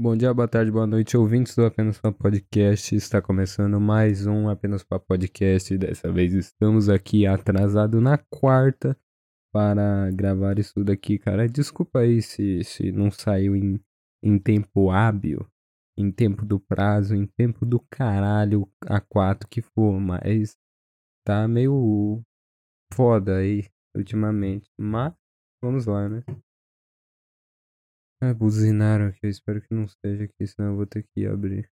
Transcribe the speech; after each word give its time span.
Bom 0.00 0.16
dia, 0.16 0.32
boa 0.32 0.46
tarde, 0.46 0.70
boa 0.70 0.86
noite, 0.86 1.16
ouvintes 1.16 1.56
do 1.56 1.66
Apenas 1.66 1.98
para 1.98 2.12
Podcast. 2.12 2.94
Está 2.94 3.20
começando 3.20 3.80
mais 3.80 4.28
um 4.28 4.48
Apenas 4.48 4.84
para 4.84 5.00
Podcast. 5.00 5.76
Dessa 5.76 6.12
vez 6.12 6.32
estamos 6.34 6.88
aqui 6.88 7.26
atrasado 7.26 8.00
na 8.00 8.16
quarta 8.16 8.96
para 9.52 10.08
gravar 10.12 10.56
isso 10.56 10.84
daqui, 10.84 11.18
cara. 11.18 11.48
Desculpa 11.48 11.98
aí 11.98 12.22
se, 12.22 12.62
se 12.62 12.92
não 12.92 13.10
saiu 13.10 13.56
em, 13.56 13.80
em 14.22 14.38
tempo 14.38 14.88
hábil, 14.88 15.44
em 15.96 16.12
tempo 16.12 16.46
do 16.46 16.60
prazo, 16.60 17.16
em 17.16 17.26
tempo 17.26 17.66
do 17.66 17.80
caralho 17.90 18.70
a 18.86 19.00
quatro 19.00 19.48
que 19.48 19.60
for, 19.60 19.98
mas 19.98 20.56
tá 21.26 21.48
meio 21.48 22.22
foda 22.94 23.38
aí 23.38 23.66
ultimamente. 23.96 24.70
Mas 24.78 25.12
vamos 25.60 25.86
lá, 25.86 26.08
né? 26.08 26.22
Ah, 28.20 28.32
buzinaram 28.32 29.06
aqui, 29.06 29.26
eu 29.26 29.30
espero 29.30 29.60
que 29.60 29.74
não 29.74 29.88
seja 29.88 30.24
aqui, 30.24 30.46
senão 30.46 30.70
eu 30.70 30.76
vou 30.76 30.86
ter 30.86 31.04
que 31.14 31.26
abrir. 31.26 31.68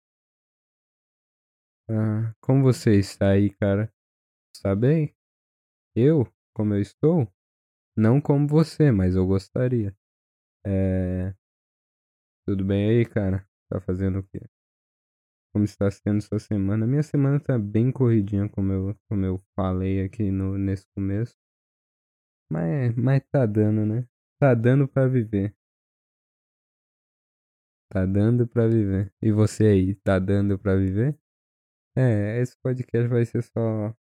Ah, 1.90 2.34
como 2.42 2.64
você 2.64 2.96
está 2.98 3.32
aí, 3.32 3.50
cara? 3.50 3.92
Está 4.56 4.76
bem? 4.76 5.16
Eu? 5.96 6.28
Como 6.56 6.74
eu 6.76 6.82
estou? 6.82 7.28
Não 7.96 8.22
como 8.22 8.48
você, 8.48 8.92
mas 8.92 9.16
eu 9.16 9.28
gostaria. 9.28 9.96
É... 10.66 11.34
Tudo 12.46 12.64
bem 12.64 12.90
aí, 12.90 13.06
cara? 13.06 13.46
Tá 13.70 13.82
fazendo 13.82 14.20
o 14.20 14.24
quê? 14.24 14.42
Como 15.54 15.66
está 15.66 15.90
sendo 15.92 16.22
sua 16.22 16.40
semana? 16.40 16.88
Minha 16.88 17.04
semana 17.04 17.40
tá 17.40 17.58
bem 17.60 17.92
corridinha, 17.92 18.50
como 18.50 18.72
eu, 18.74 18.96
como 19.10 19.26
eu 19.26 19.38
falei 19.56 20.04
aqui 20.04 20.32
no, 20.32 20.58
nesse 20.58 20.86
começo. 20.96 21.36
Mas, 22.50 22.96
mas 22.96 23.22
tá 23.32 23.46
dando, 23.46 23.86
né? 23.86 24.08
Tá 24.40 24.54
dando 24.54 24.88
para 24.88 25.08
viver. 25.08 25.54
Tá 27.94 28.08
dando 28.08 28.48
pra 28.48 28.68
viver. 28.68 29.14
E 29.22 29.32
você 29.32 29.66
aí, 29.68 29.94
tá 29.94 30.18
dando 30.18 30.58
pra 30.58 30.76
viver? 30.76 31.16
É, 31.96 32.40
esse 32.42 32.58
podcast 32.58 33.08
vai 33.08 33.24
ser 33.24 33.44
só 33.44 33.96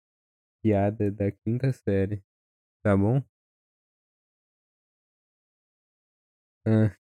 piada 0.63 1.11
da 1.11 1.29
quinta 1.31 1.73
série. 1.73 2.23
Tá 2.83 2.95
bom? 2.95 3.21
Ah. 6.65 6.95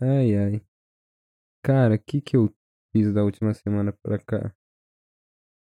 Ai, 0.00 0.36
ai. 0.36 0.66
Cara, 1.64 1.96
o 1.96 1.98
que 1.98 2.20
que 2.20 2.36
eu 2.36 2.54
fiz 2.92 3.12
da 3.12 3.24
última 3.24 3.52
semana 3.54 3.92
pra 3.92 4.20
cá? 4.20 4.54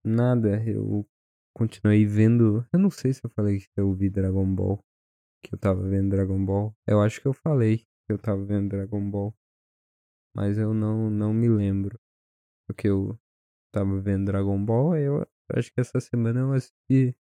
Nada, 0.02 0.62
eu 0.66 1.06
continuei 1.54 2.06
vendo. 2.06 2.66
Eu 2.72 2.78
não 2.78 2.90
sei 2.90 3.12
se 3.12 3.22
eu 3.22 3.30
falei 3.30 3.60
que 3.60 3.68
eu 3.76 3.92
vi 3.92 4.08
Dragon 4.08 4.46
Ball. 4.54 4.82
Que 5.42 5.54
eu 5.54 5.58
tava 5.58 5.86
vendo 5.86 6.10
Dragon 6.10 6.42
Ball. 6.42 6.74
Eu 6.86 7.02
acho 7.02 7.20
que 7.20 7.28
eu 7.28 7.34
falei 7.34 7.86
eu 8.08 8.18
tava 8.18 8.44
vendo 8.44 8.70
Dragon 8.70 9.10
Ball. 9.10 9.34
Mas 10.34 10.58
eu 10.58 10.74
não, 10.74 11.10
não 11.10 11.32
me 11.32 11.48
lembro. 11.48 11.98
Porque 12.66 12.88
eu 12.88 13.18
tava 13.72 14.00
vendo 14.00 14.26
Dragon 14.26 14.64
Ball, 14.64 14.96
eu 14.96 15.26
acho 15.54 15.72
que 15.72 15.80
essa 15.80 16.00
semana 16.00 16.40
eu 16.40 16.52
assisti, 16.52 17.16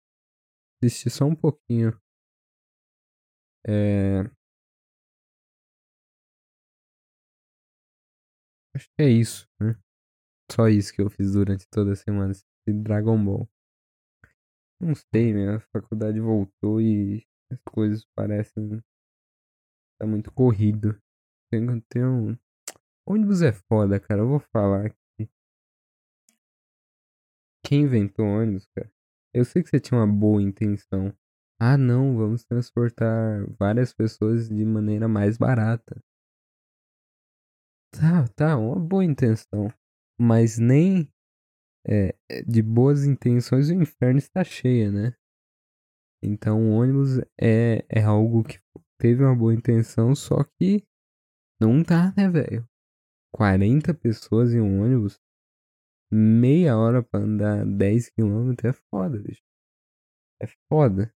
assisti 0.83 1.09
só 1.09 1.25
um 1.25 1.35
pouquinho. 1.35 1.99
É... 3.67 4.29
Acho 8.73 8.87
que 8.95 9.03
é 9.03 9.09
isso, 9.09 9.47
né? 9.59 9.75
Só 10.51 10.67
isso 10.69 10.93
que 10.93 11.01
eu 11.01 11.09
fiz 11.09 11.33
durante 11.33 11.67
toda 11.69 11.93
a 11.93 11.95
semana, 11.95 12.31
assisti 12.31 12.73
Dragon 12.83 13.23
Ball. 13.23 13.49
Não 14.81 14.93
sei, 14.95 15.33
minha 15.33 15.59
faculdade 15.73 16.19
voltou 16.19 16.81
e 16.81 17.25
as 17.51 17.59
coisas 17.71 18.05
parecem 18.15 18.81
Tá 19.99 20.07
muito 20.07 20.31
corrido. 20.31 20.97
Tem, 21.51 21.81
tem 21.81 22.05
um. 22.05 22.37
Ônibus 23.05 23.41
é 23.41 23.51
foda, 23.51 23.99
cara. 23.99 24.21
Eu 24.21 24.29
vou 24.29 24.39
falar 24.39 24.85
aqui. 24.85 25.29
Quem 27.65 27.81
inventou 27.81 28.25
ônibus, 28.25 28.65
cara? 28.75 28.89
Eu 29.33 29.43
sei 29.43 29.61
que 29.61 29.69
você 29.69 29.79
tinha 29.79 29.99
uma 29.99 30.07
boa 30.07 30.41
intenção. 30.41 31.13
Ah, 31.59 31.77
não, 31.77 32.15
vamos 32.15 32.45
transportar 32.45 33.45
várias 33.59 33.93
pessoas 33.93 34.47
de 34.47 34.63
maneira 34.65 35.09
mais 35.09 35.37
barata. 35.37 36.01
Tá, 37.91 38.25
tá, 38.35 38.57
uma 38.57 38.79
boa 38.79 39.03
intenção. 39.03 39.67
Mas 40.17 40.57
nem 40.57 41.11
é, 41.85 42.15
de 42.47 42.61
boas 42.61 43.03
intenções 43.03 43.69
o 43.69 43.73
inferno 43.73 44.19
está 44.19 44.43
cheio, 44.43 44.91
né? 44.91 45.13
Então 46.23 46.69
o 46.69 46.71
ônibus 46.71 47.19
é, 47.39 47.85
é 47.89 48.01
algo 48.01 48.43
que 48.43 48.59
teve 48.99 49.23
uma 49.23 49.35
boa 49.35 49.53
intenção, 49.53 50.13
só 50.13 50.43
que 50.43 50.85
não 51.59 51.83
tá, 51.83 52.13
né, 52.15 52.29
velho? 52.29 52.67
40 53.33 53.93
pessoas 53.93 54.53
em 54.53 54.59
um 54.61 54.81
ônibus, 54.83 55.19
meia 56.11 56.77
hora 56.77 57.01
pra 57.01 57.21
andar 57.21 57.65
10 57.65 58.09
km 58.09 58.53
é 58.63 58.73
foda, 58.73 59.17
bicho. 59.19 59.41
É 60.41 60.47
foda. 60.71 61.13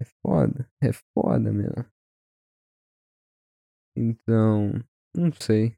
É 0.00 0.04
foda. 0.22 0.70
É 0.82 0.92
foda 0.92 1.52
mesmo. 1.52 1.84
Então, 3.96 4.72
não 5.14 5.32
sei. 5.32 5.76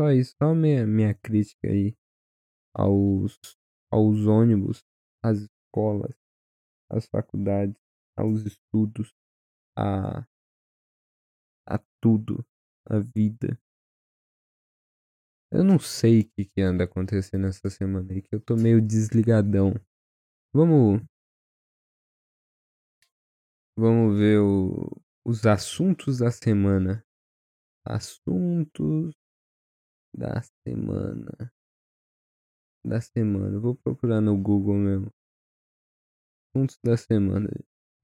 Só 0.00 0.10
isso, 0.10 0.34
só 0.40 0.54
minha, 0.54 0.86
minha 0.86 1.14
crítica 1.14 1.68
aí 1.68 1.96
aos, 2.74 3.38
aos 3.90 4.26
ônibus, 4.26 4.84
às 5.24 5.38
escolas, 5.38 6.14
às 6.90 7.06
faculdades, 7.06 7.76
aos 8.16 8.44
estudos 8.44 9.14
a, 9.76 10.26
a 11.66 11.78
tudo, 12.00 12.44
a 12.86 12.98
vida. 12.98 13.58
Eu 15.50 15.62
não 15.62 15.78
sei 15.78 16.20
o 16.20 16.28
que, 16.30 16.44
que 16.44 16.60
anda 16.60 16.84
acontecendo 16.84 17.46
essa 17.46 17.70
semana 17.70 18.12
aí, 18.12 18.20
que 18.20 18.34
eu 18.34 18.40
tô 18.40 18.56
meio 18.56 18.80
desligadão. 18.80 19.74
Vamos. 20.52 21.02
Vamos 23.76 24.18
ver 24.18 24.40
o, 24.40 24.90
os 25.24 25.46
assuntos 25.46 26.18
da 26.18 26.30
semana. 26.30 27.04
Assuntos 27.84 29.14
da 30.14 30.42
semana. 30.66 31.52
Da 32.84 33.00
semana. 33.02 33.60
Vou 33.60 33.74
procurar 33.76 34.20
no 34.22 34.36
Google 34.36 34.76
mesmo. 34.76 35.10
Assuntos 36.54 36.78
da 36.82 36.96
semana. 36.96 37.48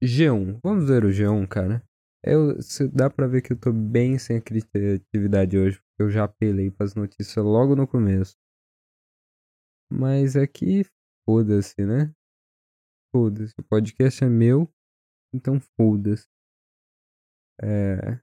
G1. 0.05 0.59
Vamos 0.61 0.85
ver 0.85 1.05
o 1.05 1.09
G1, 1.09 1.47
cara. 1.47 1.83
Eu, 2.23 2.57
dá 2.93 3.09
pra 3.09 3.27
ver 3.27 3.41
que 3.41 3.53
eu 3.53 3.59
tô 3.59 3.71
bem 3.71 4.17
sem 4.17 4.41
criatividade 4.41 5.57
hoje, 5.57 5.77
porque 5.77 6.03
eu 6.03 6.09
já 6.09 6.23
apelei 6.25 6.71
pras 6.71 6.95
notícias 6.95 7.43
logo 7.43 7.75
no 7.75 7.87
começo. 7.87 8.35
Mas 9.91 10.35
aqui, 10.35 10.83
foda-se, 11.25 11.85
né? 11.85 12.13
Foda-se. 13.13 13.53
O 13.59 13.63
podcast 13.63 14.23
é 14.23 14.29
meu, 14.29 14.69
então 15.33 15.59
foda-se. 15.77 16.27
É. 17.61 18.19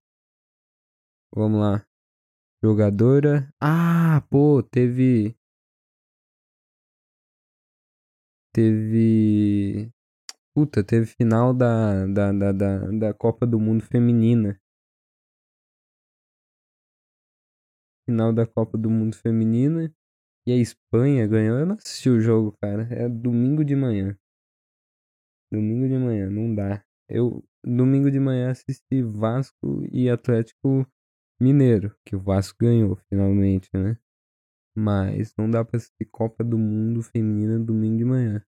Vamos 1.35 1.61
lá. 1.61 1.87
Jogadora. 2.63 3.53
Ah, 3.61 4.21
pô, 4.31 4.63
teve. 4.63 5.37
Teve. 8.53 9.93
Puta, 10.61 10.85
teve 10.85 11.07
final 11.07 11.55
da, 11.55 12.07
da, 12.07 12.33
da, 12.33 12.53
da, 12.53 12.79
da 12.91 13.15
Copa 13.15 13.47
do 13.47 13.59
Mundo 13.59 13.83
Feminina. 13.83 14.61
Final 18.07 18.31
da 18.35 18.47
Copa 18.47 18.77
do 18.77 18.91
Mundo 18.91 19.17
Feminina. 19.17 19.91
E 20.47 20.53
a 20.53 20.57
Espanha 20.57 21.27
ganhou. 21.27 21.59
Eu 21.59 21.65
não 21.65 21.77
assisti 21.77 22.11
o 22.11 22.21
jogo, 22.21 22.55
cara. 22.61 22.83
É 22.93 23.09
domingo 23.09 23.65
de 23.65 23.75
manhã. 23.75 24.15
Domingo 25.51 25.89
de 25.89 25.97
manhã, 25.97 26.29
não 26.29 26.55
dá. 26.55 26.85
Eu, 27.09 27.43
domingo 27.65 28.11
de 28.11 28.21
manhã, 28.21 28.51
assisti 28.51 29.03
Vasco 29.03 29.83
e 29.91 30.11
Atlético 30.11 30.87
Mineiro. 31.41 31.97
Que 32.05 32.15
o 32.15 32.21
Vasco 32.21 32.59
ganhou, 32.61 32.97
finalmente, 33.09 33.71
né? 33.73 33.97
Mas 34.77 35.35
não 35.39 35.51
dá 35.51 35.65
pra 35.65 35.79
assistir 35.79 36.05
Copa 36.05 36.45
do 36.45 36.59
Mundo 36.59 37.01
Feminina 37.03 37.59
domingo 37.59 37.97
de 37.97 38.05
manhã. 38.05 38.45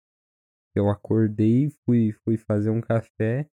Eu 0.77 0.89
acordei, 0.89 1.71
fui, 1.83 2.11
fui 2.23 2.37
fazer 2.37 2.69
um 2.69 2.79
café 2.79 3.49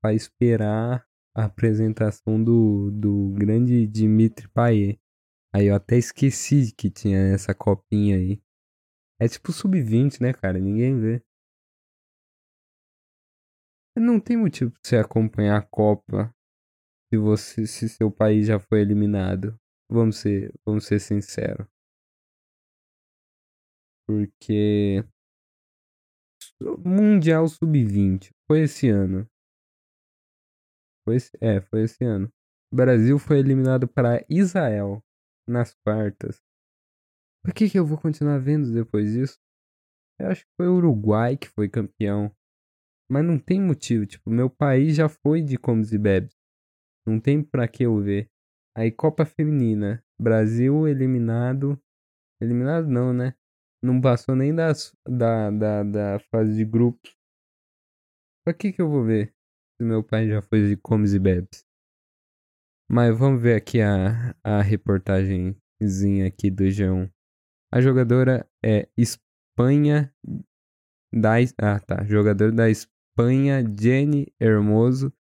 para 0.00 0.14
esperar 0.14 1.04
a 1.36 1.46
apresentação 1.46 2.42
do, 2.42 2.88
do 2.92 3.30
grande 3.30 3.84
Dimitri 3.86 4.48
Payet. 4.48 5.00
Aí 5.52 5.66
eu 5.66 5.74
até 5.74 5.96
esqueci 5.96 6.72
que 6.72 6.88
tinha 6.88 7.18
essa 7.18 7.52
copinha 7.52 8.16
aí. 8.16 8.40
É 9.20 9.26
tipo 9.26 9.52
sub-20, 9.52 10.20
né, 10.20 10.32
cara? 10.32 10.60
Ninguém 10.60 11.00
vê. 11.00 11.22
Não 13.96 14.20
tem 14.20 14.36
motivo 14.36 14.70
pra 14.70 14.80
você 14.84 14.96
acompanhar 14.96 15.58
a 15.58 15.62
Copa 15.62 16.32
se 17.12 17.18
você 17.18 17.66
se 17.66 17.88
seu 17.88 18.10
país 18.10 18.46
já 18.46 18.60
foi 18.60 18.82
eliminado. 18.82 19.58
Vamos 19.90 20.16
ser, 20.18 20.54
vamos 20.64 20.86
ser 20.86 21.00
sinceros. 21.00 21.66
Porque 24.06 25.04
Mundial 26.84 27.48
Sub-20. 27.48 28.30
Foi 28.46 28.62
esse 28.62 28.88
ano. 28.88 29.28
Foi 31.04 31.16
esse, 31.16 31.30
é, 31.40 31.60
foi 31.60 31.82
esse 31.82 32.04
ano. 32.04 32.32
Brasil 32.72 33.18
foi 33.18 33.38
eliminado 33.38 33.86
para 33.86 34.24
Israel 34.28 35.02
nas 35.46 35.74
quartas. 35.84 36.40
Por 37.44 37.52
que, 37.52 37.68
que 37.68 37.78
eu 37.78 37.84
vou 37.84 37.98
continuar 37.98 38.38
vendo 38.38 38.72
depois 38.72 39.12
disso? 39.12 39.38
Eu 40.18 40.28
acho 40.28 40.44
que 40.44 40.52
foi 40.56 40.68
o 40.68 40.76
Uruguai 40.76 41.36
que 41.36 41.48
foi 41.48 41.68
campeão. 41.68 42.34
Mas 43.10 43.24
não 43.24 43.38
tem 43.38 43.60
motivo. 43.60 44.06
Tipo, 44.06 44.30
meu 44.30 44.48
país 44.48 44.96
já 44.96 45.08
foi 45.08 45.42
de 45.42 45.58
comes 45.58 45.92
e 45.92 45.98
bebes. 45.98 46.34
Não 47.06 47.18
tem 47.20 47.42
pra 47.42 47.66
que 47.66 47.82
eu 47.82 47.98
ver. 48.00 48.30
Aí, 48.76 48.90
Copa 48.90 49.26
Feminina. 49.26 50.02
Brasil 50.18 50.86
eliminado. 50.86 51.78
Eliminado 52.40 52.86
não, 52.86 53.12
né? 53.12 53.34
Não 53.82 54.00
passou 54.00 54.36
nem 54.36 54.54
das, 54.54 54.94
da, 55.06 55.50
da, 55.50 55.82
da 55.82 56.18
fase 56.30 56.54
de 56.54 56.64
grupos. 56.64 57.16
Pra 58.44 58.54
que 58.54 58.72
que 58.72 58.80
eu 58.80 58.88
vou 58.88 59.04
ver? 59.04 59.34
Se 59.76 59.84
meu 59.84 60.04
pai 60.04 60.28
já 60.28 60.40
foi 60.40 60.68
de 60.68 60.76
comes 60.76 61.14
e 61.14 61.18
bebes. 61.18 61.64
Mas 62.90 63.16
vamos 63.18 63.42
ver 63.42 63.56
aqui 63.56 63.80
a, 63.80 64.36
a 64.44 64.60
reportagemzinha 64.62 66.26
aqui 66.26 66.50
do 66.50 66.64
G1. 66.64 67.10
A 67.72 67.80
jogadora 67.80 68.48
é 68.64 68.88
Espanha 68.96 70.14
da 71.12 71.34
ah 71.58 71.80
tá, 71.80 72.04
jogador 72.04 72.52
da 72.52 72.68
Espanha 72.70 73.62
Jenny 73.78 74.32
Hermoso 74.40 75.12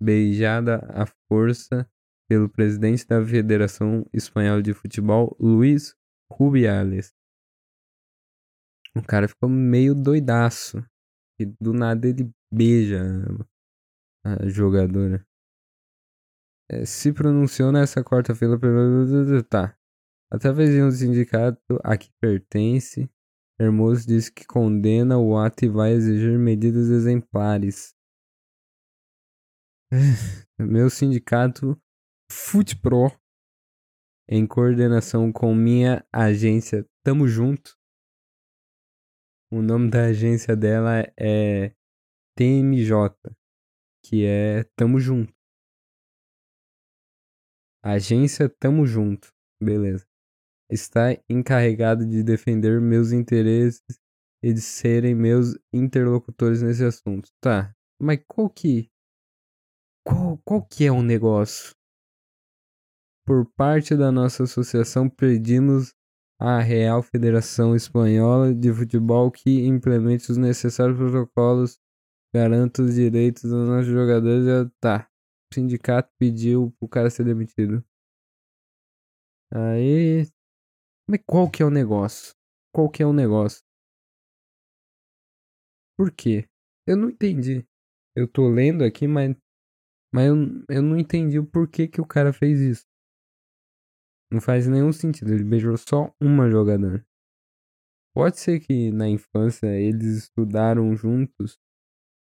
beijada 0.00 0.76
à 0.90 1.06
força 1.28 1.88
pelo 2.28 2.48
presidente 2.48 3.06
da 3.06 3.24
Federação 3.24 4.06
Espanhola 4.12 4.62
de 4.62 4.72
Futebol, 4.72 5.36
Luiz 5.38 5.94
Rubiales. 6.32 7.14
O 8.96 9.02
cara 9.02 9.28
ficou 9.28 9.48
meio 9.48 9.94
doidaço. 9.94 10.84
E 11.38 11.46
do 11.60 11.72
nada 11.72 12.06
ele 12.08 12.30
beija 12.52 13.02
a 14.24 14.48
jogadora. 14.48 15.26
É, 16.70 16.86
se 16.86 17.12
pronunciou 17.12 17.72
nessa 17.72 18.02
quarta-feira. 18.02 18.56
Tá. 19.48 19.76
Através 20.32 20.70
de 20.70 20.82
um 20.82 20.90
sindicato 20.90 21.78
a 21.82 21.96
que 21.96 22.10
pertence, 22.20 23.10
Hermoso 23.60 24.06
disse 24.06 24.32
que 24.32 24.46
condena 24.46 25.18
o 25.18 25.36
ato 25.36 25.64
e 25.64 25.68
vai 25.68 25.92
exigir 25.92 26.38
medidas 26.38 26.88
exemplares. 26.88 27.94
Meu 30.58 30.88
sindicato 30.88 31.80
FUTPRO, 32.30 33.12
em 34.28 34.46
coordenação 34.46 35.32
com 35.32 35.54
minha 35.54 36.04
agência 36.12 36.86
Tamo 37.04 37.28
Junto. 37.28 37.76
O 39.56 39.62
nome 39.62 39.88
da 39.88 40.06
agência 40.06 40.56
dela 40.56 41.08
é 41.16 41.72
TMJ, 42.36 42.90
que 44.04 44.26
é 44.26 44.64
Tamo 44.74 44.98
Junto. 44.98 45.32
Agência 47.80 48.48
Tamo 48.48 48.84
Junto. 48.84 49.32
Beleza. 49.62 50.04
Está 50.68 51.16
encarregado 51.30 52.04
de 52.04 52.24
defender 52.24 52.80
meus 52.80 53.12
interesses 53.12 53.84
e 54.42 54.52
de 54.52 54.60
serem 54.60 55.14
meus 55.14 55.56
interlocutores 55.72 56.60
nesse 56.60 56.84
assunto. 56.84 57.30
Tá. 57.40 57.72
Mas 58.02 58.18
qual 58.26 58.50
que. 58.50 58.90
Qual, 60.04 60.36
qual 60.38 60.66
que 60.66 60.84
é 60.84 60.90
o 60.90 61.00
negócio? 61.00 61.76
Por 63.24 63.48
parte 63.52 63.96
da 63.96 64.10
nossa 64.10 64.42
associação, 64.42 65.08
pedimos 65.08 65.94
à 66.38 66.60
Real 66.60 67.02
Federação 67.02 67.74
Espanhola 67.74 68.54
de 68.54 68.72
Futebol 68.72 69.30
que 69.30 69.66
implemente 69.66 70.30
os 70.30 70.36
necessários 70.36 70.96
protocolos, 70.96 71.78
garanta 72.34 72.82
os 72.82 72.94
direitos 72.94 73.42
dos 73.42 73.68
nossos 73.68 73.86
jogadores. 73.86 74.44
Já 74.44 74.70
tá 74.80 75.08
sindicato 75.52 76.12
pediu 76.18 76.74
pro 76.78 76.88
cara 76.88 77.10
ser 77.10 77.24
demitido. 77.24 77.84
Aí. 79.52 80.26
Mas 81.08 81.20
qual 81.26 81.50
que 81.50 81.62
é 81.62 81.66
o 81.66 81.70
negócio? 81.70 82.34
Qual 82.74 82.90
que 82.90 83.02
é 83.02 83.06
o 83.06 83.12
negócio? 83.12 83.62
Por 85.96 86.10
quê? 86.10 86.48
Eu 86.86 86.96
não 86.96 87.08
entendi. 87.08 87.64
Eu 88.16 88.26
tô 88.26 88.48
lendo 88.48 88.82
aqui, 88.84 89.06
mas. 89.06 89.36
Mas 90.12 90.26
eu, 90.28 90.36
eu 90.68 90.82
não 90.82 90.96
entendi 90.98 91.38
o 91.38 91.46
porquê 91.46 91.88
que 91.88 92.00
o 92.00 92.06
cara 92.06 92.32
fez 92.32 92.60
isso. 92.60 92.86
Não 94.34 94.40
faz 94.40 94.66
nenhum 94.66 94.92
sentido. 94.92 95.32
Ele 95.32 95.44
beijou 95.44 95.76
só 95.76 96.12
uma 96.20 96.50
jogadora. 96.50 97.06
Pode 98.12 98.36
ser 98.40 98.58
que 98.58 98.90
na 98.90 99.08
infância 99.08 99.68
eles 99.68 100.24
estudaram 100.24 100.92
juntos 100.96 101.56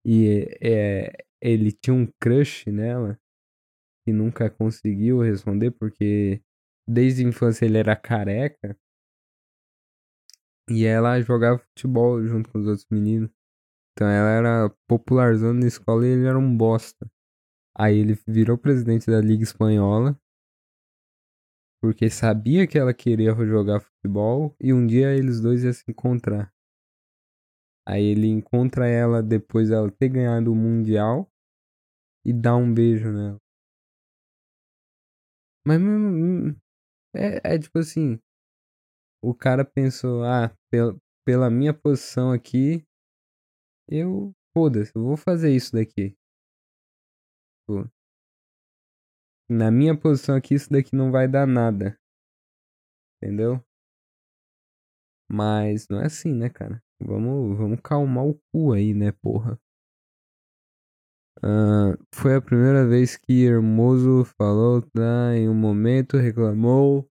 e 0.05 0.45
é, 0.61 1.25
ele 1.41 1.71
tinha 1.71 1.93
um 1.93 2.05
crush 2.21 2.69
nela 2.69 3.17
que 4.03 4.11
nunca 4.11 4.49
conseguiu 4.49 5.21
responder 5.21 5.71
porque 5.71 6.41
desde 6.85 7.23
a 7.23 7.29
infância 7.29 7.63
ele 7.65 7.77
era 7.77 7.95
careca 7.95 8.77
e 10.69 10.83
ela 10.83 11.21
jogava 11.21 11.59
futebol 11.59 12.21
junto 12.27 12.49
com 12.49 12.59
os 12.59 12.67
outros 12.67 12.87
meninos. 12.91 13.31
Então 13.93 14.05
ela 14.05 14.29
era 14.31 14.69
popularzona 14.85 15.61
na 15.61 15.67
escola 15.67 16.05
e 16.05 16.09
ele 16.09 16.25
era 16.25 16.37
um 16.37 16.57
bosta. 16.57 17.09
Aí 17.73 17.99
ele 17.99 18.19
virou 18.27 18.57
presidente 18.57 19.09
da 19.09 19.21
Liga 19.21 19.43
Espanhola 19.43 20.19
porque 21.81 22.09
sabia 22.11 22.67
que 22.67 22.77
ela 22.77 22.93
queria 22.93 23.33
jogar 23.33 23.79
futebol 23.79 24.55
e 24.59 24.71
um 24.71 24.85
dia 24.85 25.15
eles 25.15 25.41
dois 25.41 25.63
iam 25.63 25.73
se 25.73 25.83
encontrar. 25.89 26.53
Aí 27.87 28.03
ele 28.03 28.27
encontra 28.27 28.87
ela 28.87 29.23
depois 29.23 29.69
dela 29.69 29.91
ter 29.91 30.09
ganhado 30.09 30.51
o 30.51 30.55
Mundial 30.55 31.27
e 32.23 32.31
dá 32.31 32.55
um 32.55 32.71
beijo 32.71 33.11
nela. 33.11 33.39
Mas 35.65 35.79
é, 37.15 37.55
é 37.55 37.59
tipo 37.59 37.79
assim, 37.79 38.19
o 39.23 39.33
cara 39.33 39.65
pensou, 39.65 40.23
ah, 40.23 40.55
pela, 40.69 40.95
pela 41.25 41.49
minha 41.49 41.73
posição 41.73 42.31
aqui, 42.31 42.85
eu, 43.87 44.33
foda-se, 44.53 44.91
eu 44.95 45.03
vou 45.03 45.17
fazer 45.17 45.53
isso 45.53 45.73
daqui. 45.73 46.15
Pô. 47.67 47.87
Na 49.51 49.69
minha 49.69 49.93
posição 49.93 50.33
aqui, 50.35 50.55
isso 50.55 50.71
daqui 50.71 50.95
não 50.95 51.11
vai 51.11 51.27
dar 51.27 51.45
nada. 51.45 51.99
Entendeu? 53.21 53.63
Mas 55.27 55.87
não 55.89 55.99
é 55.99 56.05
assim, 56.05 56.31
né, 56.31 56.47
cara? 56.47 56.79
Vamos, 56.99 57.57
vamos 57.57 57.79
calmar 57.81 58.25
o 58.27 58.39
cu 58.51 58.73
aí, 58.73 58.93
né, 58.93 59.11
porra? 59.11 59.59
Uh, 61.43 61.97
foi 62.13 62.35
a 62.35 62.41
primeira 62.41 62.85
vez 62.87 63.17
que 63.17 63.43
Hermoso 63.43 64.23
falou, 64.37 64.81
tá? 64.81 65.35
Em 65.35 65.49
um 65.49 65.55
momento 65.55 66.17
reclamou. 66.17 67.09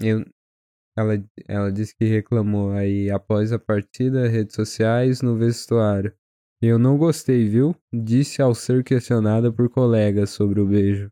Eu, 0.00 0.24
ela, 0.96 1.14
ela 1.48 1.72
disse 1.72 1.94
que 1.96 2.04
reclamou 2.06 2.72
aí 2.72 3.10
após 3.10 3.52
a 3.52 3.58
partida, 3.58 4.28
redes 4.28 4.54
sociais, 4.56 5.22
no 5.22 5.36
vestuário. 5.36 6.14
Eu 6.60 6.76
não 6.76 6.98
gostei, 6.98 7.48
viu? 7.48 7.72
Disse 7.92 8.42
ao 8.42 8.52
ser 8.52 8.82
questionada 8.82 9.52
por 9.52 9.70
colegas 9.70 10.30
sobre 10.30 10.60
o 10.60 10.66
beijo. 10.66 11.08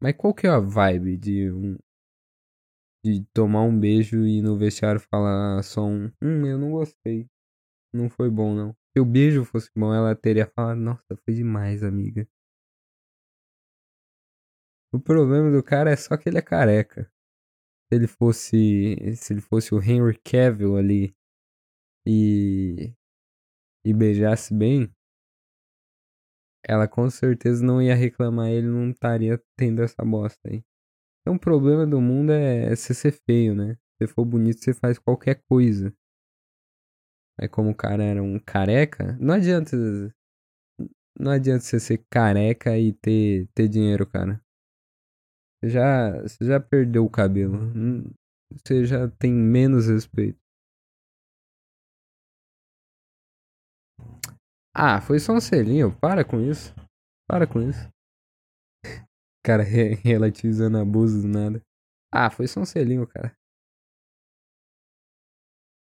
Mas 0.00 0.14
qual 0.16 0.32
que 0.32 0.46
é 0.46 0.50
a 0.50 0.58
vibe 0.58 1.18
de 1.18 1.50
um, 1.50 1.76
de 3.04 3.24
tomar 3.34 3.62
um 3.62 3.78
beijo 3.78 4.26
e 4.26 4.40
no 4.40 4.56
vestiário 4.56 5.00
falar 5.00 5.62
só 5.62 5.84
um. 5.84 6.06
Hum, 6.22 6.46
eu 6.46 6.58
não 6.58 6.70
gostei. 6.70 7.28
Não 7.92 8.08
foi 8.08 8.30
bom, 8.30 8.54
não. 8.54 8.74
Se 8.96 9.00
o 9.00 9.04
beijo 9.04 9.44
fosse 9.44 9.70
bom, 9.76 9.92
ela 9.92 10.14
teria 10.16 10.46
falado, 10.46 10.78
nossa, 10.78 11.16
foi 11.24 11.34
demais, 11.34 11.82
amiga. 11.82 12.26
O 14.92 14.98
problema 14.98 15.50
do 15.50 15.62
cara 15.62 15.90
é 15.90 15.96
só 15.96 16.16
que 16.16 16.28
ele 16.28 16.38
é 16.38 16.42
careca. 16.42 17.04
Se 17.88 17.96
ele 17.96 18.06
fosse. 18.06 18.96
Se 19.16 19.34
ele 19.34 19.42
fosse 19.42 19.74
o 19.74 19.82
Henry 19.82 20.18
Cavill 20.24 20.76
ali 20.76 21.14
e. 22.06 22.94
e 23.84 23.92
beijasse 23.92 24.54
bem, 24.54 24.90
ela 26.68 26.88
com 26.88 27.08
certeza 27.08 27.64
não 27.64 27.80
ia 27.80 27.94
reclamar, 27.94 28.50
ele 28.50 28.66
não 28.66 28.90
estaria 28.90 29.40
tendo 29.56 29.82
essa 29.82 30.04
bosta 30.04 30.40
aí. 30.48 30.62
Então 31.20 31.34
o 31.34 31.40
problema 31.40 31.86
do 31.86 32.00
mundo 32.00 32.32
é, 32.32 32.66
é 32.72 32.76
você 32.76 32.94
ser 32.94 33.12
feio, 33.12 33.54
né? 33.54 33.76
Se 34.00 34.06
for 34.06 34.24
bonito, 34.24 34.62
você 34.62 34.74
faz 34.74 34.98
qualquer 34.98 35.42
coisa. 35.48 35.92
Aí 37.38 37.48
como 37.48 37.70
o 37.70 37.74
cara 37.74 38.02
era 38.02 38.22
um 38.22 38.38
careca, 38.38 39.16
não 39.20 39.34
adianta. 39.34 39.76
Não 41.18 41.32
adianta 41.32 41.60
você 41.64 41.80
ser 41.80 42.04
careca 42.10 42.76
e 42.78 42.92
ter, 42.92 43.48
ter 43.54 43.68
dinheiro, 43.68 44.06
cara. 44.06 44.40
Você 45.60 45.70
já, 45.70 46.22
você 46.22 46.44
já 46.44 46.60
perdeu 46.60 47.04
o 47.04 47.10
cabelo. 47.10 47.56
Hum, 47.56 48.10
você 48.52 48.84
já 48.84 49.08
tem 49.08 49.32
menos 49.32 49.88
respeito. 49.88 50.38
Ah, 54.78 55.00
foi 55.00 55.18
só 55.18 55.32
um 55.32 55.40
selinho. 55.40 55.90
Para 55.98 56.22
com 56.22 56.38
isso. 56.38 56.74
Para 57.26 57.46
com 57.46 57.62
isso 57.62 57.88
cara 59.42 59.62
relativizando 59.62 60.76
abuso 60.76 61.22
do 61.22 61.28
nada. 61.28 61.62
Ah, 62.12 62.28
foi 62.28 62.46
só 62.46 62.60
um 62.60 62.64
selinho, 62.66 63.06
cara. 63.06 63.34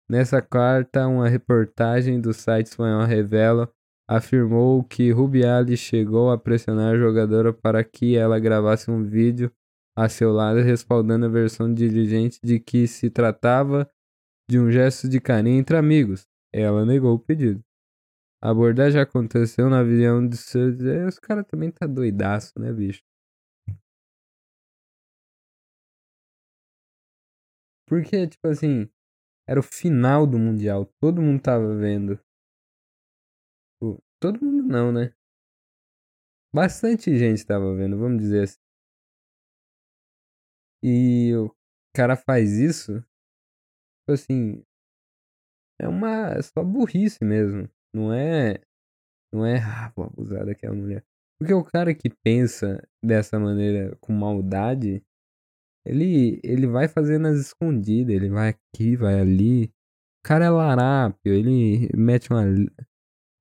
Nessa 0.08 0.40
carta, 0.40 1.06
uma 1.06 1.28
reportagem 1.28 2.20
do 2.20 2.32
site 2.32 2.68
espanhol 2.68 3.04
Revela 3.04 3.70
afirmou 4.08 4.82
que 4.82 5.12
Rubiales 5.12 5.78
chegou 5.78 6.30
a 6.30 6.38
pressionar 6.38 6.94
a 6.94 6.98
jogadora 6.98 7.52
para 7.52 7.84
que 7.84 8.16
ela 8.16 8.40
gravasse 8.40 8.90
um 8.90 9.04
vídeo 9.04 9.52
a 9.96 10.08
seu 10.08 10.32
lado, 10.32 10.60
respaldando 10.60 11.26
a 11.26 11.28
versão 11.28 11.72
dirigente 11.72 12.40
de 12.42 12.58
que 12.58 12.88
se 12.88 13.10
tratava 13.10 13.88
de 14.50 14.58
um 14.58 14.70
gesto 14.70 15.06
de 15.08 15.20
carinho 15.20 15.60
entre 15.60 15.76
amigos. 15.76 16.26
Ela 16.52 16.86
negou 16.86 17.14
o 17.14 17.18
pedido. 17.18 17.62
A 18.42 18.50
abordagem 18.50 19.00
aconteceu 19.00 19.70
na 19.70 19.80
avião 19.80 20.26
de 20.26 20.36
seus. 20.36 20.76
Os 21.08 21.18
caras 21.18 21.46
também 21.46 21.70
tá 21.70 21.86
doidaço, 21.86 22.52
né, 22.58 22.72
bicho? 22.72 23.02
Porque, 27.86 28.26
tipo 28.26 28.48
assim, 28.48 28.88
era 29.48 29.60
o 29.60 29.62
final 29.62 30.26
do 30.26 30.38
Mundial. 30.38 30.86
Todo 31.00 31.22
mundo 31.22 31.42
tava 31.42 31.76
vendo. 31.76 32.20
Todo 34.18 34.40
mundo 34.44 34.62
não, 34.62 34.90
né? 34.92 35.12
Bastante 36.54 37.16
gente 37.18 37.44
tava 37.44 37.74
vendo, 37.74 37.98
vamos 37.98 38.18
dizer 38.22 38.44
assim. 38.44 38.58
E 40.82 41.34
o 41.36 41.50
cara 41.94 42.16
faz 42.16 42.52
isso, 42.52 43.00
tipo 44.00 44.12
assim, 44.12 44.62
é 45.78 45.88
uma 45.88 46.32
é 46.32 46.42
só 46.42 46.62
burrice 46.62 47.24
mesmo. 47.24 47.68
Não 47.92 48.12
é, 48.12 48.60
não 49.32 49.44
é, 49.46 49.58
ah, 49.58 49.92
vou 49.96 50.06
abusar 50.06 50.46
daquela 50.46 50.74
mulher. 50.74 51.04
Porque 51.38 51.54
o 51.54 51.64
cara 51.64 51.94
que 51.94 52.10
pensa 52.22 52.86
dessa 53.02 53.38
maneira 53.38 53.96
com 54.00 54.12
maldade, 54.12 55.02
ele, 55.86 56.40
ele 56.44 56.66
vai 56.66 56.88
fazendo 56.88 57.28
as 57.28 57.38
escondidas, 57.38 58.14
ele 58.14 58.28
vai 58.28 58.50
aqui, 58.50 58.96
vai 58.96 59.18
ali. 59.18 59.66
O 59.66 60.28
cara 60.28 60.44
é 60.46 60.50
larápio, 60.50 61.32
ele 61.32 61.88
mete 61.96 62.30
uma, 62.30 62.44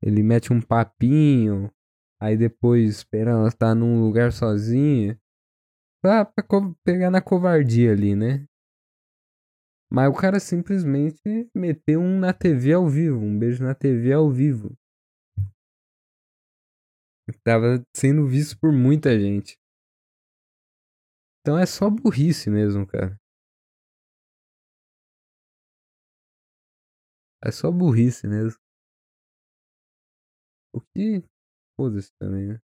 ele 0.01 0.23
mete 0.23 0.53
um 0.53 0.61
papinho, 0.61 1.69
aí 2.21 2.37
depois 2.37 2.89
espera 2.89 3.31
ela 3.31 3.49
estar 3.49 3.75
num 3.75 4.01
lugar 4.01 4.31
sozinha. 4.31 5.19
Pra, 6.01 6.23
pra 6.23 6.45
pegar 6.85 7.11
na 7.11 7.21
covardia 7.21 7.91
ali, 7.91 8.15
né? 8.15 8.45
Mas 9.91 10.07
o 10.07 10.13
cara 10.13 10.39
simplesmente 10.39 11.19
meteu 11.55 11.99
um 11.99 12.19
na 12.19 12.31
TV 12.31 12.73
ao 12.73 12.87
vivo, 12.87 13.17
um 13.17 13.37
beijo 13.39 13.63
na 13.63 13.73
TV 13.73 14.13
ao 14.13 14.29
vivo. 14.29 14.77
Tava 17.43 17.83
sendo 17.95 18.27
visto 18.27 18.59
por 18.59 18.71
muita 18.71 19.19
gente. 19.19 19.57
Então 21.41 21.57
é 21.57 21.65
só 21.65 21.89
burrice 21.89 22.49
mesmo, 22.49 22.85
cara. 22.85 23.19
É 27.43 27.51
só 27.51 27.71
burrice 27.71 28.27
mesmo. 28.27 28.59
O 30.73 30.81
que. 30.81 31.23
Foda-se 31.75 32.11
também, 32.19 32.47
né? 32.47 32.61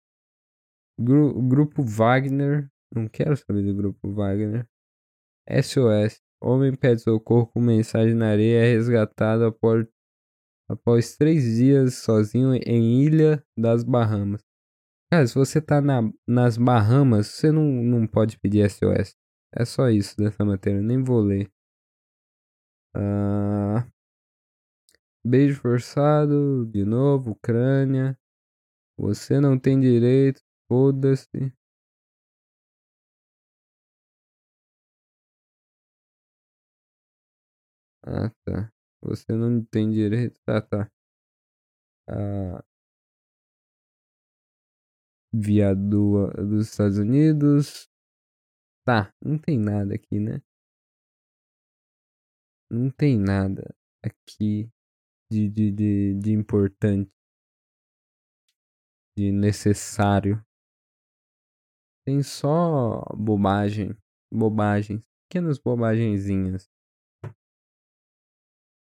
Gru 0.99 1.43
grupo 1.49 1.83
Wagner. 1.83 2.71
Não 2.95 3.09
quero 3.09 3.37
saber 3.37 3.63
do 3.65 3.75
grupo 3.75 4.13
Wagner. 4.13 4.67
SOS. 5.49 6.30
Homem 6.43 6.75
pede 6.75 7.03
socorro 7.03 7.47
com 7.47 7.61
mensagem 7.61 8.15
na 8.15 8.31
areia 8.31 8.65
é 8.65 8.73
resgatado 8.73 9.45
após, 9.45 9.87
após 10.69 11.17
três 11.17 11.45
dias 11.57 11.97
sozinho 11.97 12.55
em 12.55 13.03
Ilha 13.03 13.45
das 13.57 13.85
Bahamas. 13.85 14.43
Cara, 15.13 15.27
se 15.27 15.35
você 15.35 15.61
tá 15.61 15.81
na, 15.81 16.03
nas 16.27 16.57
Bahamas, 16.57 17.27
você 17.27 17.51
não, 17.53 17.65
não 17.65 18.07
pode 18.07 18.39
pedir 18.39 18.69
SOS. 18.71 19.17
É 19.53 19.65
só 19.65 19.91
isso 19.91 20.17
dessa 20.17 20.45
matéria, 20.45 20.81
nem 20.81 21.03
vou 21.03 21.21
ler. 21.21 21.51
Ah, 22.95 23.87
beijo 25.25 25.61
forçado, 25.61 26.65
de 26.67 26.85
novo, 26.85 27.33
Ucrânia. 27.33 28.17
Você 28.97 29.41
não 29.41 29.59
tem 29.59 29.81
direito, 29.81 30.41
foda-se. 30.69 31.53
Ah, 38.03 38.31
tá. 38.45 38.71
Você 39.03 39.33
não 39.33 39.65
tem 39.65 39.91
direito. 39.91 40.39
Tá, 40.45 40.61
tá. 40.61 40.91
Ah, 42.09 42.63
do, 45.75 46.29
dos 46.29 46.69
Estados 46.69 46.99
Unidos. 46.99 47.89
Tá, 48.87 49.13
não 49.25 49.39
tem 49.39 49.59
nada 49.59 49.95
aqui, 49.95 50.21
né? 50.21 50.43
Não 52.71 52.91
tem 52.91 53.17
nada 53.19 53.73
aqui 54.03 54.69
de, 55.31 55.49
de, 55.49 55.73
de, 55.73 56.15
de 56.21 56.33
importante, 56.33 57.13
de 59.17 59.31
necessário. 59.31 60.45
Tem 62.05 62.23
só 62.23 63.03
bobagem, 63.17 63.97
bobagens, 64.33 65.03
pequenas 65.29 65.59
bobagenzinhas. 65.59 66.70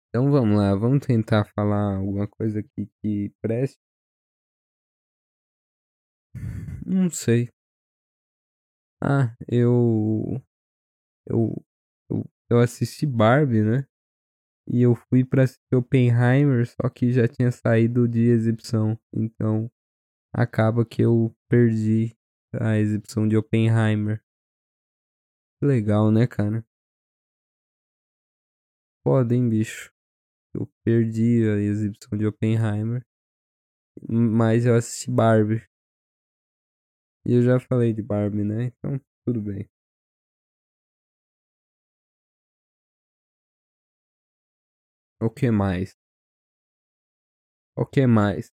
Então 0.10 0.32
vamos 0.32 0.58
lá, 0.58 0.74
vamos 0.76 1.06
tentar 1.06 1.46
falar 1.46 1.98
alguma 1.98 2.28
coisa 2.28 2.60
aqui 2.60 2.90
que 3.02 3.32
preste. 3.42 3.80
Não 6.86 7.10
sei. 7.10 7.50
Ah, 9.02 9.34
eu. 9.48 10.42
Eu. 11.28 11.56
Eu, 12.10 12.26
eu 12.50 12.60
assisti 12.60 13.06
Barbie, 13.06 13.64
né? 13.64 13.88
E 14.68 14.82
eu 14.82 14.96
fui 14.96 15.26
pra 15.26 15.44
assistir 15.44 15.76
Oppenheimer, 15.76 16.68
só 16.68 16.90
que 16.90 17.12
já 17.14 17.28
tinha 17.28 17.52
saído 17.52 18.08
de 18.08 18.22
exibição. 18.30 19.00
Então 19.14 19.72
acaba 20.34 20.86
que 20.86 21.02
eu 21.04 21.36
perdi 21.50 22.16
a 22.54 22.78
exibição 22.78 23.28
de 23.28 23.38
Oppenheimer. 23.38 24.24
Legal, 25.62 26.12
né, 26.12 26.28
cara? 26.28 26.66
Hein, 29.06 29.50
bicho. 29.50 29.92
Eu 30.54 30.68
perdi 30.84 31.44
a 31.48 31.58
exibição 31.58 32.18
de 32.18 32.26
Oppenheimer. 32.26 33.06
Mas 34.08 34.66
eu 34.66 34.76
assisti 34.76 35.12
Barbie. 35.12 35.68
E 37.26 37.34
eu 37.34 37.42
já 37.44 37.60
falei 37.60 37.94
de 37.94 38.02
Barbie, 38.02 38.44
né? 38.44 38.66
Então, 38.66 39.00
tudo 39.26 39.42
bem. 39.42 39.70
O 45.22 45.30
que 45.30 45.52
mais? 45.52 45.98
O 47.76 47.86
que 47.86 48.06
mais? 48.08 48.52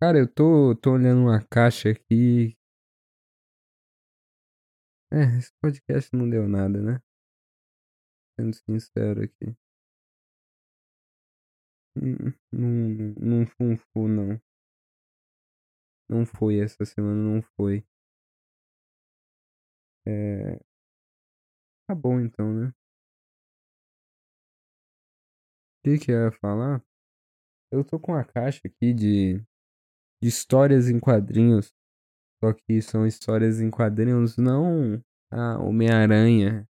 Cara, 0.00 0.18
eu 0.18 0.28
tô, 0.28 0.74
tô 0.76 0.92
olhando 0.92 1.22
uma 1.22 1.42
caixa 1.46 1.90
aqui. 1.90 2.56
É, 5.10 5.38
esse 5.38 5.52
podcast 5.60 6.14
não 6.14 6.28
deu 6.28 6.46
nada, 6.48 6.80
né? 6.82 7.00
Sendo 8.38 8.54
sincero 8.54 9.22
aqui. 9.22 9.56
Não, 11.96 12.32
não, 12.52 13.14
não, 13.18 13.46
não 13.58 13.76
foi, 13.92 14.08
não. 14.08 14.40
Não 16.08 16.26
foi 16.26 16.60
essa 16.60 16.84
semana, 16.84 17.14
não 17.16 17.42
foi. 17.56 17.84
É... 20.06 20.58
Tá 21.88 21.94
bom 21.94 22.20
então, 22.20 22.52
né? 22.52 22.68
O 22.68 22.72
que 25.84 25.98
que 25.98 26.12
eu 26.12 26.26
ia 26.26 26.32
falar? 26.32 26.82
Eu 27.72 27.84
tô 27.84 27.98
com 27.98 28.12
uma 28.12 28.24
caixa 28.24 28.60
aqui 28.66 28.92
de, 28.92 29.38
de 30.20 30.28
histórias 30.28 30.88
em 30.88 31.00
quadrinhos. 31.00 31.72
Só 32.42 32.52
que 32.52 32.82
são 32.82 33.06
histórias 33.06 33.60
em 33.60 33.70
quadrinhos 33.70 34.36
não 34.36 35.02
ah, 35.30 35.58
Homem-Aranha, 35.58 36.68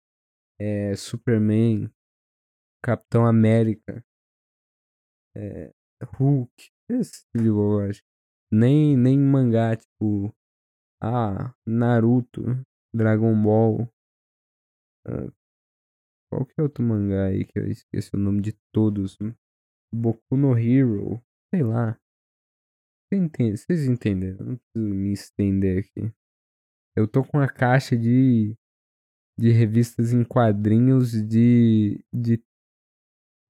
é, 0.59 0.95
Superman, 0.95 1.91
Capitão 2.83 3.27
América, 3.27 4.05
é, 5.37 5.73
Hulk, 6.17 6.71
esse 6.91 7.25
tipo 7.25 7.45
de 7.45 7.51
bobagem. 7.51 8.03
Nem, 8.51 8.97
nem 8.97 9.19
mangá, 9.19 9.77
tipo, 9.77 10.35
ah, 11.03 11.55
Naruto, 11.67 12.43
Dragon 12.95 13.41
Ball. 13.43 13.89
Ah, 15.07 15.31
qual 16.31 16.47
que 16.47 16.55
é 16.59 16.63
outro 16.63 16.83
mangá 16.83 17.27
aí 17.27 17.45
que 17.45 17.59
eu 17.59 17.69
esqueci 17.69 18.15
o 18.15 18.19
nome 18.19 18.41
de 18.41 18.53
todos? 18.73 19.17
Boku 19.95 20.37
no 20.37 20.57
Hero, 20.59 21.23
sei 21.55 21.63
lá. 21.63 21.99
Vocês 23.13 23.87
entenderam? 23.87 24.45
Não 24.45 24.57
preciso 24.57 24.95
me 24.95 25.13
estender 25.13 25.85
aqui. 25.85 26.13
Eu 26.97 27.07
tô 27.07 27.23
com 27.23 27.39
uma 27.39 27.49
caixa 27.49 27.97
de, 27.97 28.57
de 29.39 29.53
revistas 29.53 30.13
em 30.13 30.25
quadrinhos 30.25 31.13
de, 31.13 32.05
de, 32.13 32.43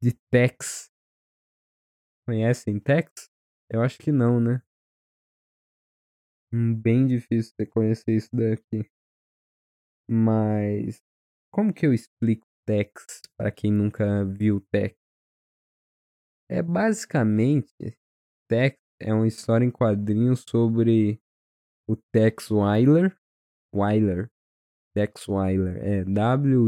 de 0.02 0.12
Tex. 0.30 0.90
Conhecem 2.26 2.80
Tex? 2.80 3.30
Eu 3.70 3.82
acho 3.82 3.98
que 3.98 4.10
não, 4.10 4.40
né? 4.40 4.60
Hum, 6.52 6.74
bem 6.74 7.06
difícil 7.06 7.54
você 7.54 7.64
conhecer 7.66 8.16
isso 8.16 8.34
daqui. 8.34 8.90
Mas 10.10 11.00
como 11.52 11.72
que 11.72 11.86
eu 11.86 11.94
explico 11.94 12.44
Tex 12.66 13.22
para 13.36 13.52
quem 13.52 13.70
nunca 13.72 14.24
viu 14.24 14.60
Tex? 14.72 14.96
É 16.50 16.60
basicamente. 16.62 17.96
Tex 18.48 18.76
é 19.00 19.14
uma 19.14 19.28
história 19.28 19.64
em 19.64 19.70
quadrinhos 19.70 20.44
sobre 20.48 21.20
o 21.88 21.96
Tex 22.12 22.50
Weiler. 22.50 23.16
Weiler. 23.72 24.28
Tex 24.96 25.28
Weiler. 25.28 25.76
É 25.76 26.04
W-I-L-L-E-R. 26.04 26.66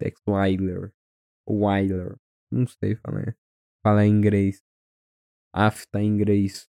Tex 0.00 0.20
Weiler. 0.28 0.92
Weiler. 1.48 2.16
Não 2.52 2.66
sei 2.66 2.94
falar, 2.94 3.36
falar 3.86 4.04
inglês. 4.04 4.64
Afta 5.54 6.00
em 6.00 6.08
inglês. 6.08 6.68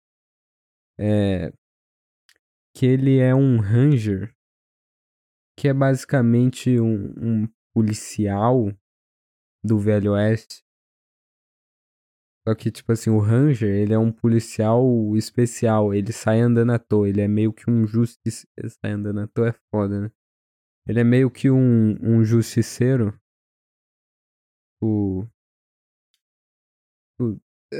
É. 0.96 1.52
Que 2.72 2.86
ele 2.86 3.18
é 3.18 3.34
um 3.34 3.58
Ranger. 3.58 4.32
Que 5.58 5.68
é 5.68 5.74
basicamente 5.74 6.78
um, 6.78 7.42
um 7.42 7.48
policial 7.74 8.72
do 9.62 9.76
Velho 9.76 10.12
Oeste. 10.12 10.64
Só 12.46 12.54
que, 12.54 12.70
tipo 12.70 12.92
assim, 12.92 13.10
o 13.10 13.18
Ranger, 13.18 13.68
ele 13.68 13.92
é 13.92 13.98
um 13.98 14.12
policial 14.12 14.86
especial. 15.16 15.92
Ele 15.92 16.12
sai 16.12 16.40
andando 16.40 16.70
à 16.70 16.78
toa. 16.78 17.08
Ele 17.08 17.20
é 17.20 17.28
meio 17.28 17.52
que 17.52 17.68
um 17.68 17.84
justiceiro. 17.88 18.70
Sai 18.80 18.92
andando 18.92 19.20
à 19.20 19.26
toa 19.26 19.48
é 19.48 19.54
foda, 19.68 20.00
né? 20.02 20.12
Ele 20.86 21.00
é 21.00 21.04
meio 21.04 21.28
que 21.28 21.50
um, 21.50 21.96
um 22.00 22.24
justiceiro. 22.24 23.20
O, 24.80 25.26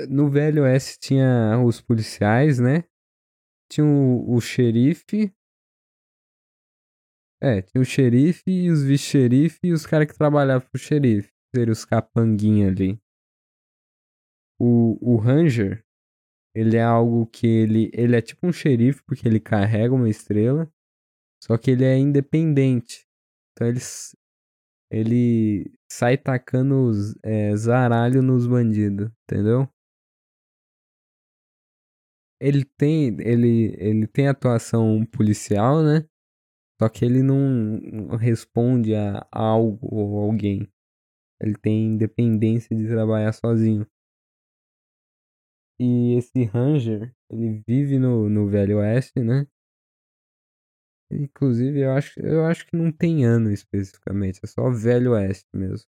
no 0.09 0.31
Velho 0.31 0.63
Oeste 0.63 0.99
tinha 0.99 1.59
os 1.65 1.81
policiais, 1.81 2.59
né? 2.59 2.85
Tinha 3.71 3.87
o, 3.87 4.37
o 4.37 4.41
xerife. 4.41 5.33
É, 7.43 7.63
tinha 7.63 7.81
o 7.81 7.85
xerife 7.85 8.43
e 8.47 8.71
os 8.71 8.83
vice-xerife 8.83 9.59
e 9.65 9.73
os 9.73 9.87
caras 9.87 10.07
que 10.07 10.17
trabalhavam 10.17 10.69
pro 10.69 10.81
xerife. 10.81 11.33
Seriam 11.55 11.73
os 11.73 11.85
capanguinha 11.85 12.69
ali. 12.69 13.01
O, 14.61 14.99
o 15.01 15.17
Ranger, 15.17 15.83
ele 16.55 16.77
é 16.77 16.83
algo 16.83 17.27
que 17.27 17.47
ele, 17.47 17.91
ele 17.95 18.15
é 18.15 18.21
tipo 18.21 18.47
um 18.47 18.53
xerife 18.53 19.03
porque 19.05 19.27
ele 19.27 19.41
carrega 19.41 19.95
uma 19.95 20.09
estrela, 20.09 20.71
só 21.43 21.57
que 21.57 21.71
ele 21.71 21.85
é 21.85 21.97
independente. 21.97 23.07
Então 23.53 23.67
ele, 23.69 23.81
ele 24.91 25.80
sai 25.91 26.17
tacando 26.17 26.93
é, 27.23 27.55
zaralho 27.57 28.23
nos 28.23 28.47
bandidos, 28.47 29.11
entendeu? 29.25 29.69
Ele 32.41 32.65
tem, 32.65 33.17
ele, 33.21 33.75
ele 33.79 34.07
tem 34.07 34.29
atuação 34.29 35.05
policial, 35.05 35.83
né? 35.83 36.07
Só 36.81 36.89
que 36.89 37.05
ele 37.05 37.23
não 37.23 38.17
responde 38.17 38.95
a 38.95 39.27
algo 39.31 39.87
ou 39.95 40.19
alguém. 40.19 40.67
Ele 41.39 41.55
tem 41.55 41.87
independência 41.89 42.75
de 42.75 42.87
trabalhar 42.87 43.33
sozinho. 43.33 43.87
E 45.79 46.17
esse 46.17 46.45
Ranger, 46.45 47.15
ele 47.31 47.63
vive 47.67 47.99
no, 47.99 48.29
no 48.29 48.49
Velho 48.49 48.79
Oeste, 48.79 49.21
né? 49.21 49.47
Inclusive, 51.11 51.81
eu 51.81 51.93
acho, 51.93 52.21
eu 52.21 52.45
acho 52.47 52.67
que 52.67 52.77
não 52.77 52.93
tem 52.93 53.25
ano 53.25 53.51
especificamente, 53.51 54.41
é 54.43 54.47
só 54.47 54.71
Velho 54.71 55.13
Oeste 55.13 55.49
mesmo. 55.55 55.87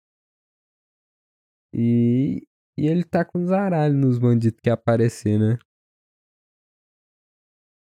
E, 1.73 2.45
e 2.77 2.87
ele 2.87 3.03
tá 3.03 3.23
com 3.23 3.45
zaralho 3.45 3.93
nos 3.95 4.17
bandidos 4.17 4.59
que 4.61 4.69
aparecer, 4.69 5.39
né? 5.39 5.57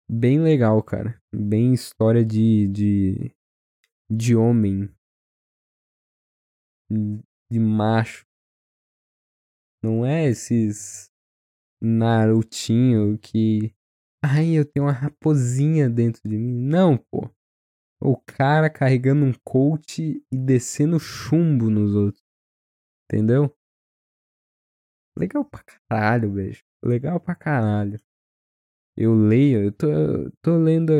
Bem 0.08 0.40
legal, 0.40 0.82
cara. 0.82 1.20
Bem 1.34 1.72
história 1.72 2.24
de, 2.24 2.68
de, 2.68 3.34
de 4.10 4.36
homem. 4.36 4.88
De 7.50 7.58
macho. 7.58 8.24
Não 9.82 10.04
é 10.04 10.28
esses 10.28 11.10
Narutinho 11.82 13.18
que. 13.18 13.74
Ai, 14.26 14.58
eu 14.58 14.64
tenho 14.64 14.86
uma 14.86 14.92
raposinha 14.92 15.86
dentro 15.90 16.22
de 16.26 16.34
mim. 16.34 16.54
Não, 16.54 16.96
pô. 16.96 17.30
O 18.00 18.16
cara 18.16 18.70
carregando 18.70 19.22
um 19.22 19.34
coach 19.44 20.24
e 20.32 20.36
descendo 20.36 20.98
chumbo 20.98 21.68
nos 21.68 21.94
outros. 21.94 22.24
Entendeu? 23.04 23.54
Legal 25.14 25.44
pra 25.44 25.62
caralho, 25.62 26.30
beijo. 26.30 26.64
Legal 26.82 27.20
pra 27.20 27.34
caralho. 27.34 28.00
Eu 28.96 29.14
leio, 29.14 29.64
eu 29.64 29.72
tô, 29.72 29.88
tô 30.40 30.56
lendo 30.56 30.92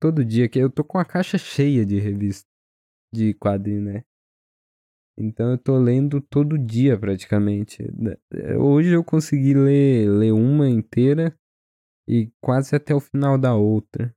todo 0.00 0.24
dia 0.24 0.46
aqui. 0.46 0.58
Eu 0.58 0.70
tô 0.70 0.82
com 0.82 0.96
a 0.96 1.04
caixa 1.04 1.36
cheia 1.36 1.84
de 1.84 1.98
revista 1.98 2.48
de 3.12 3.34
quadrinho, 3.34 3.82
né? 3.82 4.04
Então 5.18 5.50
eu 5.50 5.58
tô 5.58 5.76
lendo 5.78 6.22
todo 6.22 6.58
dia 6.58 6.98
praticamente. 6.98 7.82
Hoje 8.58 8.94
eu 8.94 9.04
consegui 9.04 9.52
ler, 9.52 10.08
ler 10.08 10.32
uma 10.32 10.70
inteira 10.70 11.38
e 12.08 12.30
quase 12.40 12.74
até 12.76 12.94
o 12.94 13.00
final 13.00 13.38
da 13.38 13.54
outra. 13.54 14.14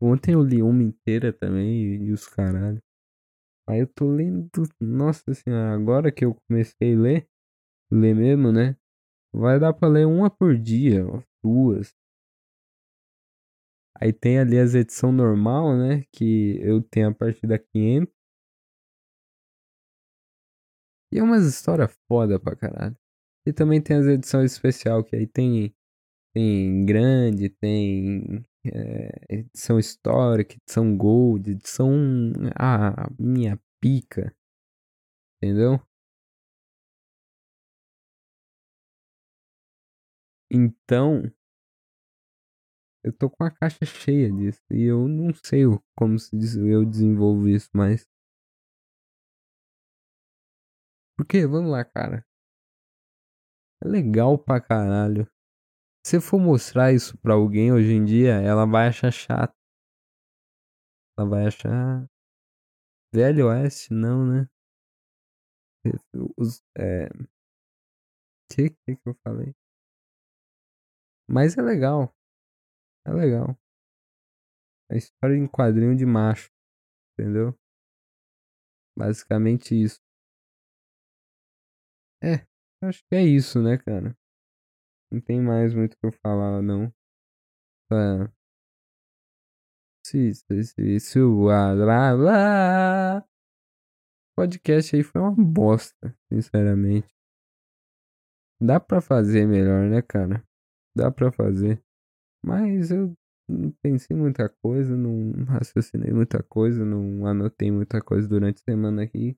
Ontem 0.00 0.34
eu 0.34 0.42
li 0.42 0.62
uma 0.62 0.82
inteira 0.82 1.32
também 1.32 1.96
e, 2.06 2.12
os 2.12 2.26
caralho. 2.28 2.82
Aí 3.68 3.80
eu 3.80 3.86
tô 3.86 4.10
lendo. 4.10 4.48
Nossa 4.80 5.34
senhora, 5.34 5.74
agora 5.74 6.12
que 6.12 6.24
eu 6.24 6.34
comecei 6.48 6.94
a 6.94 6.98
ler, 6.98 7.28
ler 7.92 8.14
mesmo, 8.14 8.52
né? 8.52 8.76
Vai 9.34 9.60
dar 9.60 9.72
pra 9.74 9.88
ler 9.88 10.06
uma 10.06 10.30
por 10.30 10.58
dia, 10.58 11.04
duas. 11.44 11.92
Aí 13.98 14.12
tem 14.12 14.38
ali 14.38 14.58
as 14.58 14.74
edição 14.74 15.10
normal, 15.10 15.76
né? 15.76 16.04
Que 16.12 16.58
eu 16.62 16.82
tenho 16.82 17.08
a 17.08 17.14
partir 17.14 17.46
da 17.46 17.58
500. 17.58 18.12
E 21.12 21.18
é 21.18 21.22
umas 21.22 21.46
histórias 21.46 21.96
foda 22.08 22.38
pra 22.38 22.56
caralho. 22.56 22.96
E 23.46 23.52
também 23.52 23.80
tem 23.80 23.96
as 23.96 24.06
edições 24.06 24.52
especial, 24.52 25.04
que 25.04 25.14
aí 25.16 25.26
tem, 25.26 25.74
tem 26.36 26.84
grande, 26.84 27.48
tem 27.48 28.44
é, 28.66 29.10
edição 29.30 29.78
histórica, 29.78 30.54
edição 30.54 30.94
gold, 30.94 31.50
edição. 31.50 31.90
Ah, 32.54 33.08
minha 33.18 33.58
pica. 33.80 34.36
Entendeu? 35.40 35.80
Então, 40.50 41.22
eu 43.02 43.12
tô 43.12 43.30
com 43.30 43.42
a 43.44 43.50
caixa 43.50 43.86
cheia 43.86 44.30
disso 44.30 44.60
e 44.70 44.82
eu 44.82 45.08
não 45.08 45.32
sei 45.42 45.62
como 45.96 46.18
se 46.18 46.36
eu 46.68 46.84
desenvolvo 46.84 47.48
isso 47.48 47.70
mais. 47.74 48.06
Porque, 51.16 51.46
vamos 51.46 51.70
lá, 51.70 51.82
cara. 51.82 52.26
É 53.82 53.88
legal 53.88 54.38
pra 54.38 54.60
caralho. 54.60 55.26
Se 56.06 56.20
for 56.20 56.38
mostrar 56.38 56.92
isso 56.92 57.18
pra 57.18 57.34
alguém 57.34 57.72
hoje 57.72 57.92
em 57.92 58.04
dia, 58.04 58.34
ela 58.34 58.64
vai 58.64 58.86
achar 58.86 59.10
chato. 59.10 59.52
Ela 61.18 61.28
vai 61.28 61.46
achar. 61.48 62.06
Velho 63.12 63.48
Oeste, 63.48 63.92
não, 63.92 64.24
né? 64.24 64.48
Os, 66.38 66.62
é. 66.78 67.08
Que 68.48 68.70
que 68.70 69.00
eu 69.04 69.16
falei? 69.24 69.52
Mas 71.28 71.58
é 71.58 71.62
legal. 71.62 72.14
É 73.04 73.10
legal. 73.10 73.58
É 74.88 74.96
história 74.96 75.34
em 75.34 75.48
quadrinho 75.48 75.96
de 75.96 76.06
macho. 76.06 76.52
Entendeu? 77.18 77.52
Basicamente 78.96 79.74
isso. 79.74 80.00
É, 82.22 82.46
acho 82.86 83.04
que 83.08 83.16
é 83.16 83.24
isso, 83.24 83.60
né, 83.60 83.76
cara? 83.76 84.16
Não 85.10 85.20
tem 85.20 85.40
mais 85.40 85.74
muito 85.74 85.94
o 85.94 85.96
que 85.98 86.06
eu 86.06 86.12
falar, 86.12 86.62
não. 86.62 86.92
Tá. 87.88 88.32
Se, 90.06 90.32
se, 90.34 90.64
se, 90.64 91.00
se 91.00 91.20
o 91.20 91.44
lá, 91.44 92.12
lá. 92.12 93.24
podcast 94.36 94.94
aí 94.94 95.02
foi 95.02 95.20
uma 95.20 95.32
bosta, 95.34 96.16
sinceramente. 96.32 97.08
Dá 98.60 98.80
pra 98.80 99.00
fazer 99.00 99.46
melhor, 99.46 99.88
né, 99.88 100.00
cara? 100.02 100.42
Dá 100.96 101.10
pra 101.10 101.30
fazer. 101.30 101.82
Mas 102.44 102.90
eu 102.90 103.12
não 103.48 103.70
pensei 103.82 104.16
muita 104.16 104.48
coisa, 104.48 104.96
não 104.96 105.44
raciocinei 105.44 106.12
muita 106.12 106.42
coisa, 106.42 106.84
não 106.84 107.26
anotei 107.26 107.70
muita 107.70 108.00
coisa 108.00 108.28
durante 108.28 108.58
a 108.60 108.64
semana 108.64 109.02
aqui. 109.02 109.36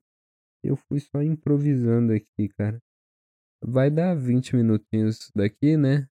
Eu 0.63 0.75
fui 0.75 0.99
só 0.99 1.21
improvisando 1.21 2.13
aqui, 2.13 2.49
cara. 2.57 2.79
Vai 3.61 3.89
dar 3.89 4.15
20 4.15 4.55
minutinhos 4.55 5.31
daqui, 5.35 5.75
né? 5.75 6.07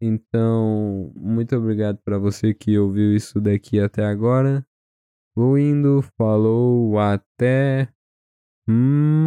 Então, 0.00 1.12
muito 1.16 1.56
obrigado 1.56 1.98
para 2.04 2.18
você 2.18 2.52
que 2.54 2.78
ouviu 2.78 3.14
isso 3.14 3.40
daqui 3.40 3.80
até 3.80 4.04
agora. 4.04 4.66
Vou 5.34 5.58
indo, 5.58 6.02
falou, 6.18 6.98
até 6.98 7.88
mais. 8.68 9.22